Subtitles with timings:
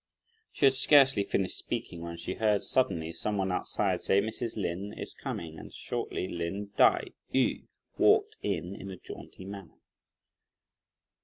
[0.51, 4.93] She had scarcely finished speaking, when she heard suddenly some one outside say, "Miss Lin
[4.97, 7.67] is come;" and shortly Lin Tai yü
[7.99, 9.77] walked in in a jaunty manner.